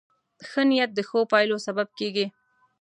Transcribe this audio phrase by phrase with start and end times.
[0.49, 2.25] ښه نیت د ښو پایلو سبب کېږي.